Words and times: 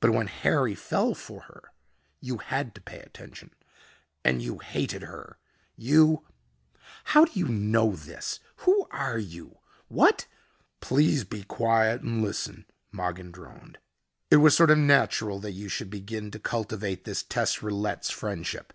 But 0.00 0.10
when 0.10 0.26
Harry 0.26 0.74
fell 0.74 1.14
for 1.14 1.44
her, 1.44 1.72
you 2.20 2.36
had 2.36 2.74
to 2.74 2.80
pay 2.82 2.98
attention, 2.98 3.52
and 4.22 4.42
you 4.42 4.58
hated 4.58 5.00
her. 5.00 5.38
You" 5.76 6.26
"How 7.14 7.24
do 7.24 7.32
you 7.40 7.48
know 7.48 7.92
this? 7.96 8.40
Who 8.66 8.86
are 8.90 9.16
you? 9.16 9.56
What?" 9.88 10.26
"Please 10.82 11.24
be 11.24 11.42
quiet 11.42 12.02
and 12.02 12.20
listen," 12.20 12.66
Mogin 12.92 13.32
droned. 13.32 13.78
"It 14.30 14.36
was 14.44 14.54
sort 14.54 14.70
of 14.70 14.76
natural 14.76 15.38
that 15.40 15.52
you 15.52 15.70
should 15.70 15.88
begin 15.88 16.30
to 16.32 16.38
cultivate 16.38 17.04
this 17.04 17.22
Tess 17.22 17.62
Rillette's 17.62 18.10
friendship. 18.10 18.74